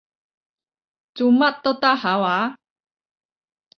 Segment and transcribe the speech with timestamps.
[1.13, 2.55] 做乜都得下話？